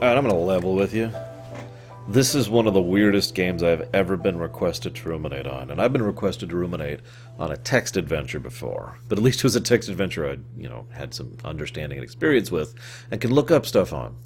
[0.00, 1.12] Alright, I'm gonna level with you.
[2.08, 5.78] This is one of the weirdest games I've ever been requested to ruminate on, and
[5.78, 7.00] I've been requested to ruminate
[7.38, 8.96] on a text adventure before.
[9.10, 12.02] But at least it was a text adventure I'd, you know, had some understanding and
[12.02, 12.74] experience with,
[13.10, 14.16] and could look up stuff on.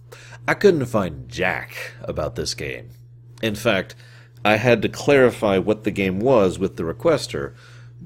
[0.47, 2.91] I couldn't find jack about this game.
[3.43, 3.97] In fact,
[4.45, 7.53] I had to clarify what the game was with the requester,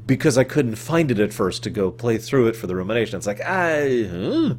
[0.07, 3.19] because I couldn't find it at first to go play through it for the rumination.
[3.19, 4.09] It's like, I...
[4.11, 4.55] Huh?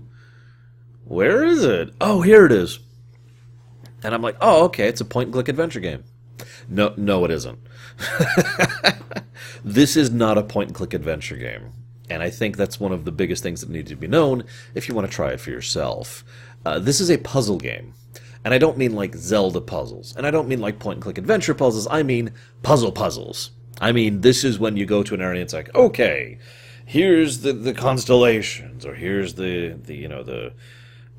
[1.05, 1.96] Where is it?
[2.00, 2.78] Oh, here it is.
[4.04, 6.03] And I'm like, oh, okay, it's a point and click adventure game.
[6.67, 7.59] No, no, it isn't.
[9.63, 11.71] this is not a point and click adventure game.
[12.09, 14.43] And I think that's one of the biggest things that needs to be known
[14.73, 16.23] if you want to try it for yourself.
[16.66, 17.93] Uh, this is a puzzle game.
[18.43, 20.16] And I don't mean like Zelda puzzles.
[20.16, 21.88] And I don't mean like point and click adventure puzzles.
[21.90, 22.31] I mean
[22.63, 23.52] puzzle puzzles.
[23.81, 26.40] I mean, this is when you go to an area and it's like, okay,
[26.85, 30.54] here's the, the constellations, or here's the, the you know, the.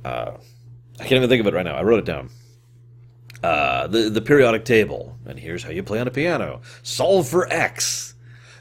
[0.05, 0.33] Uh,
[0.99, 1.77] I can't even think of it right now.
[1.77, 2.31] I wrote it down
[3.43, 6.61] uh, the the periodic table, and here's how you play on a piano.
[6.83, 8.15] Solve for X.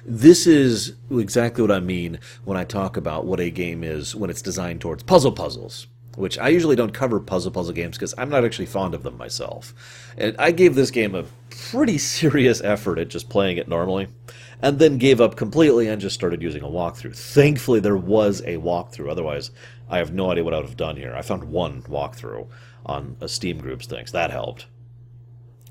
[0.05, 4.30] This is exactly what I mean when I talk about what a game is when
[4.30, 5.88] it's designed towards puzzle puzzles.
[6.16, 9.17] Which I usually don't cover puzzle puzzle games because I'm not actually fond of them
[9.17, 9.73] myself.
[10.17, 14.07] And I gave this game a pretty serious effort at just playing it normally,
[14.61, 17.15] and then gave up completely and just started using a walkthrough.
[17.15, 19.09] Thankfully, there was a walkthrough.
[19.09, 19.51] Otherwise,
[19.89, 21.16] I have no idea what I would have done here.
[21.16, 22.47] I found one walkthrough
[22.85, 24.11] on a Steam Groups things.
[24.11, 24.66] That helped.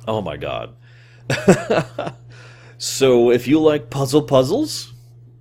[0.07, 0.75] Oh my god.
[2.79, 4.95] so if you like puzzle puzzles,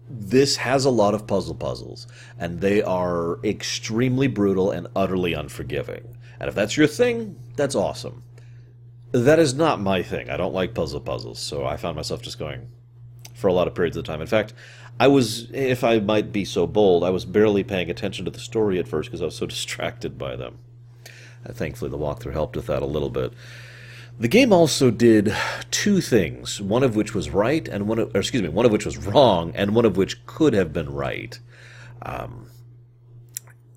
[0.10, 6.18] this has a lot of puzzle puzzles, and they are extremely brutal and utterly unforgiving.
[6.40, 8.24] And if that's your thing, that's awesome.
[9.12, 10.30] That is not my thing.
[10.30, 12.68] I don't like puzzle puzzles, so I found myself just going
[13.38, 14.20] for a lot of periods of time.
[14.20, 14.54] In fact,
[15.00, 18.40] I was, if I might be so bold, I was barely paying attention to the
[18.40, 20.58] story at first because I was so distracted by them.
[21.46, 23.32] Uh, thankfully, the walkthrough helped with that a little bit.
[24.20, 25.36] The game also did
[25.70, 28.72] two things, one of which was right, and one of, or excuse me, one of
[28.72, 31.40] which was wrong, and one of which could have been right.
[32.02, 32.48] Um,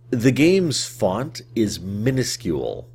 [0.08, 2.88] the game's font is minuscule.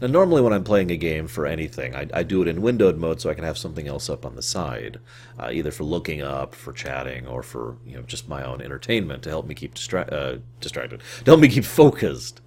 [0.00, 2.96] Now, normally when I'm playing a game for anything, I, I do it in windowed
[2.96, 4.98] mode so I can have something else up on the side,
[5.38, 9.22] uh, either for looking up, for chatting, or for you know just my own entertainment
[9.24, 12.40] to help me keep distra- uh, distracted, to help me keep focused.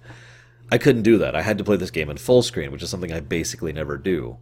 [0.72, 1.36] I couldn't do that.
[1.36, 3.96] I had to play this game in full screen, which is something I basically never
[3.96, 4.38] do.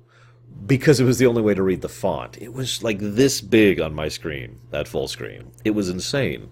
[0.66, 2.40] Because it was the only way to read the font.
[2.40, 5.50] It was like this big on my screen, that full screen.
[5.64, 6.50] It was insane.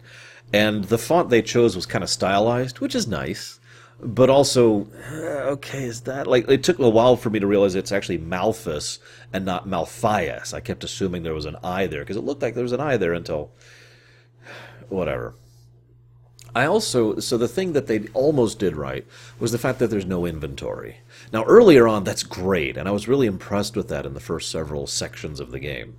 [0.53, 3.60] And the font they chose was kind of stylized, which is nice.
[4.03, 7.75] But also, uh, okay, is that like it took a while for me to realize
[7.75, 8.99] it's actually Malphas
[9.33, 10.55] and not Malphias.
[10.55, 12.81] I kept assuming there was an I there because it looked like there was an
[12.81, 13.51] I there until
[14.89, 15.35] whatever.
[16.55, 19.07] I also, so the thing that they almost did right
[19.39, 20.97] was the fact that there's no inventory.
[21.33, 24.51] Now, earlier on, that's great, and I was really impressed with that in the first
[24.51, 25.97] several sections of the game.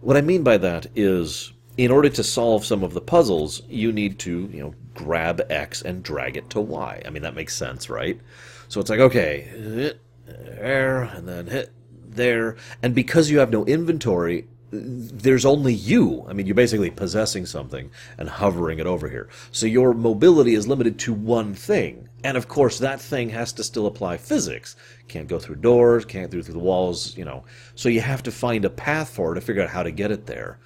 [0.00, 3.92] What I mean by that is, in order to solve some of the puzzles, you
[3.92, 7.02] need to, you know, grab X and drag it to Y.
[7.04, 8.20] I mean, that makes sense, right?
[8.68, 9.94] So it's like, okay,
[10.26, 11.72] there, and then hit
[12.06, 16.24] there, and because you have no inventory, there's only you.
[16.28, 19.28] I mean, you're basically possessing something and hovering it over here.
[19.52, 22.08] So your mobility is limited to one thing.
[22.24, 24.74] And of course, that thing has to still apply physics.
[25.06, 27.44] Can't go through doors, can't go through the walls, you know.
[27.74, 30.10] So you have to find a path for it to figure out how to get
[30.10, 30.58] it there.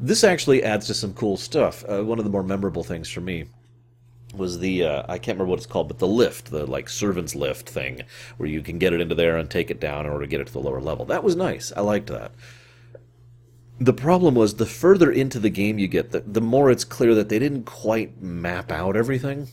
[0.00, 1.84] This actually adds to some cool stuff.
[1.88, 3.44] Uh, one of the more memorable things for me
[4.34, 7.34] was the uh, I can't remember what it's called, but the lift, the like servant's
[7.34, 8.02] lift thing,
[8.36, 10.40] where you can get it into there and take it down in order to get
[10.40, 11.04] it to the lower level.
[11.04, 11.72] That was nice.
[11.76, 12.32] I liked that
[13.80, 17.14] the problem was the further into the game you get, the, the more it's clear
[17.14, 19.48] that they didn't quite map out everything.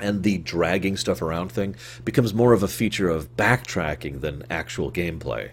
[0.00, 4.90] And the dragging stuff around thing becomes more of a feature of backtracking than actual
[4.90, 5.50] gameplay.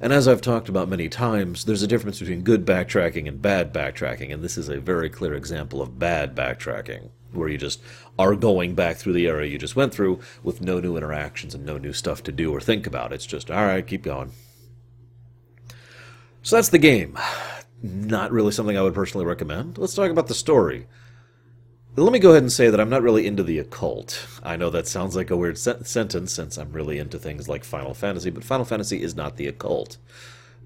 [0.00, 3.74] And as I've talked about many times, there's a difference between good backtracking and bad
[3.74, 7.82] backtracking, and this is a very clear example of bad backtracking, where you just
[8.16, 11.66] are going back through the area you just went through with no new interactions and
[11.66, 13.12] no new stuff to do or think about.
[13.12, 14.30] It's just, alright, keep going.
[16.42, 17.18] So that's the game.
[17.82, 19.78] Not really something I would personally recommend.
[19.78, 20.86] Let's talk about the story.
[21.98, 24.24] Let me go ahead and say that I'm not really into the occult.
[24.44, 27.64] I know that sounds like a weird se- sentence since I'm really into things like
[27.64, 29.96] Final Fantasy, but Final Fantasy is not the occult.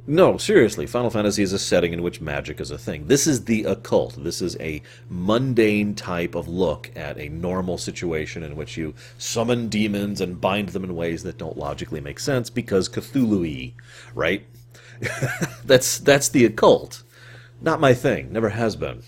[0.06, 3.06] No, seriously, Final Fantasy is a setting in which magic is a thing.
[3.06, 4.22] This is the occult.
[4.22, 9.70] This is a mundane type of look at a normal situation in which you summon
[9.70, 13.72] demons and bind them in ways that don't logically make sense because Cthulhu
[14.14, 14.46] right?
[15.64, 17.02] that's that's the occult.
[17.62, 18.30] Not my thing.
[18.30, 19.02] Never has been.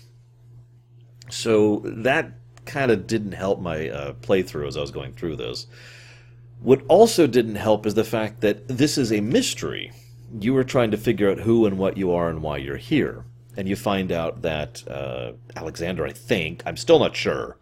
[1.29, 2.31] So that
[2.65, 5.67] kind of didn't help my uh, playthrough as I was going through this.
[6.61, 9.91] What also didn't help is the fact that this is a mystery.
[10.39, 13.25] You are trying to figure out who and what you are and why you're here.
[13.57, 17.57] And you find out that uh, Alexander, I think, I'm still not sure.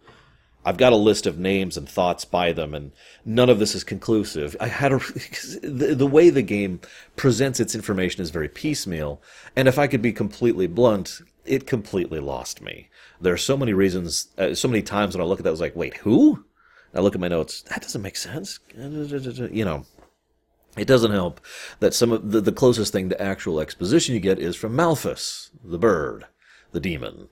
[0.64, 2.92] I've got a list of names and thoughts by them, and
[3.24, 4.56] none of this is conclusive.
[4.58, 4.98] I had a
[5.62, 6.80] the, the way the game
[7.16, 9.20] presents its information is very piecemeal,
[9.54, 12.88] and if I could be completely blunt, it completely lost me.
[13.20, 15.52] There are so many reasons, uh, so many times when I look at that, I
[15.52, 16.44] was like, "Wait, who?"
[16.94, 17.62] I look at my notes.
[17.62, 18.60] That doesn't make sense.
[18.76, 19.84] You know,
[20.76, 21.40] it doesn't help
[21.80, 25.50] that some of the, the closest thing to actual exposition you get is from Malphas,
[25.64, 26.26] the bird,
[26.72, 27.28] the demon.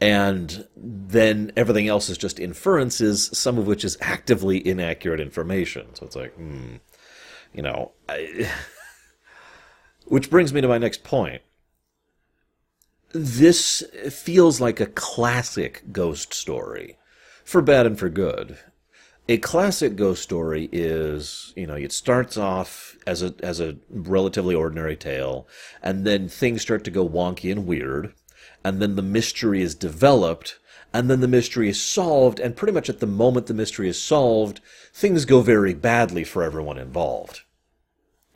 [0.00, 5.94] And then everything else is just inferences, some of which is actively inaccurate information.
[5.94, 6.76] So it's like, hmm,
[7.54, 8.50] you know, I,
[10.04, 11.40] which brings me to my next point.
[13.18, 16.98] This feels like a classic ghost story,
[17.44, 18.58] for bad and for good
[19.28, 24.54] a classic ghost story is, you know, it starts off as a as a relatively
[24.54, 25.48] ordinary tale,
[25.82, 28.14] and then things start to go wonky and weird,
[28.64, 30.58] and then the mystery is developed,
[30.92, 34.00] and then the mystery is solved, and pretty much at the moment the mystery is
[34.00, 34.60] solved,
[34.92, 37.40] things go very badly for everyone involved.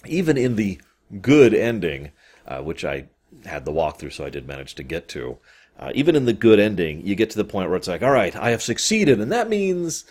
[0.07, 0.81] Even in the
[1.21, 2.11] good ending,
[2.47, 3.07] uh, which I
[3.45, 5.39] had the walkthrough, so I did manage to get to.
[5.79, 8.11] Uh, even in the good ending, you get to the point where it's like, all
[8.11, 10.05] right, I have succeeded, and that means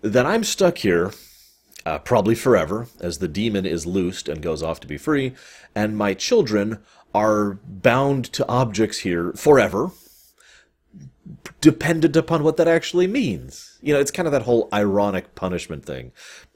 [0.00, 1.12] that I'm stuck here,
[1.84, 5.34] uh, probably forever, as the demon is loosed and goes off to be free,
[5.74, 6.78] and my children
[7.14, 9.90] are bound to objects here forever,
[11.60, 13.78] dependent upon what that actually means.
[13.82, 16.12] You know, it's kind of that whole ironic punishment thing.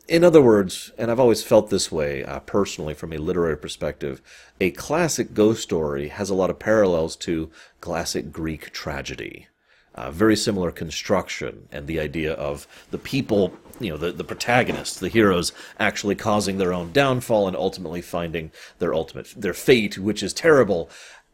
[0.08, 4.22] In other words, and I've always felt this way uh, personally from a literary perspective,
[4.60, 7.50] a classic ghost story has a lot of parallels to
[7.80, 9.48] classic Greek tragedy
[9.96, 15.00] uh, very similar construction and the idea of the people, you know, the, the protagonists,
[15.00, 20.22] the heroes, actually causing their own downfall and ultimately finding their ultimate, their fate, which
[20.22, 20.90] is terrible.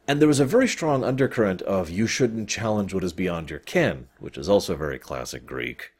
[0.07, 3.61] And there was a very strong undercurrent of you shouldn't challenge what is beyond your
[3.61, 5.93] ken, which is also very classic Greek.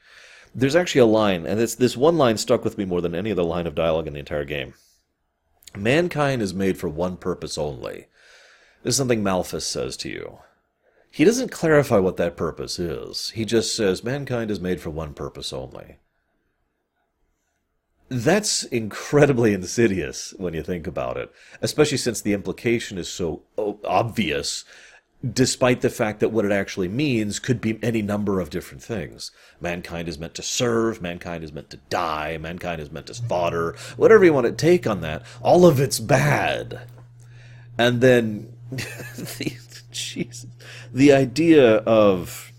[0.55, 3.33] There's actually a line, and it's, this one line stuck with me more than any
[3.33, 4.75] other line of dialogue in the entire game.
[5.75, 8.09] Mankind is made for one purpose only.
[8.83, 10.39] This is something Malphas says to you.
[11.11, 13.31] He doesn't clarify what that purpose is.
[13.31, 15.99] He just says mankind is made for one purpose only.
[18.09, 21.33] That's incredibly insidious when you think about it,
[21.63, 23.43] especially since the implication is so
[23.85, 24.65] obvious,
[25.31, 29.31] despite the fact that what it actually means could be any number of different things.
[29.61, 33.77] Mankind is meant to serve, mankind is meant to die, mankind is meant to fodder,
[33.97, 36.81] whatever you want to take on that, all of it's bad.
[37.79, 39.57] And then the,
[39.93, 40.47] Jesus.
[40.93, 42.52] The idea of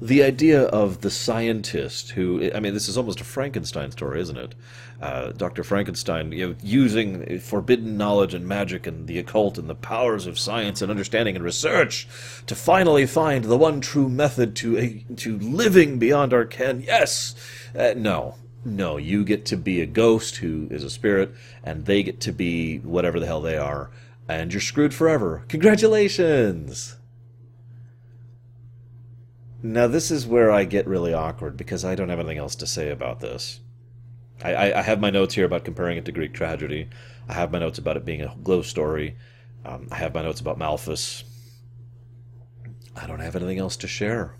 [0.00, 4.36] the idea of the scientist who I mean this is almost a Frankenstein story, isn't
[4.36, 4.54] it?
[5.00, 5.62] Uh, Dr.
[5.62, 10.38] Frankenstein, you know, using forbidden knowledge and magic and the occult and the powers of
[10.38, 12.08] science and understanding and research
[12.46, 16.80] to finally find the one true method to a, to living beyond our ken.
[16.80, 17.34] Yes,
[17.74, 22.02] uh, no, no, you get to be a ghost who is a spirit, and they
[22.02, 23.90] get to be whatever the hell they are,
[24.28, 25.44] and you're screwed forever.
[25.48, 26.96] Congratulations!
[29.66, 32.68] Now, this is where I get really awkward because I don't have anything else to
[32.68, 33.58] say about this.
[34.44, 36.88] I, I, I have my notes here about comparing it to Greek tragedy.
[37.28, 39.16] I have my notes about it being a glow story.
[39.64, 41.24] Um, I have my notes about Malphas.
[42.94, 44.34] I don't have anything else to share.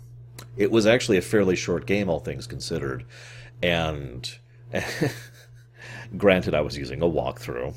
[0.55, 3.03] It was actually a fairly short game, all things considered.
[3.61, 4.33] And
[6.17, 7.75] granted, I was using a walkthrough,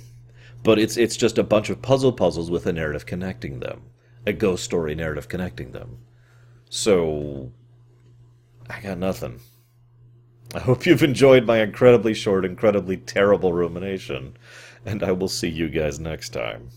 [0.62, 3.82] but it's it's just a bunch of puzzle puzzles with a narrative connecting them,
[4.24, 5.98] a ghost story narrative connecting them.
[6.70, 7.50] So
[8.70, 9.40] I got nothing.
[10.54, 14.36] I hope you've enjoyed my incredibly short, incredibly terrible rumination,
[14.86, 16.70] and I will see you guys next time.